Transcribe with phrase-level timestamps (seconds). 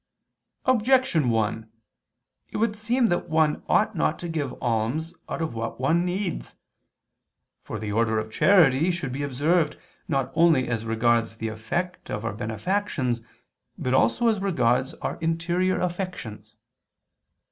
[0.65, 1.69] Objection 1:
[2.49, 6.55] It would seem that one ought not to give alms out of what one needs.
[7.61, 9.77] For the order of charity should be observed
[10.07, 13.21] not only as regards the effect of our benefactions
[13.77, 16.55] but also as regards our interior affections.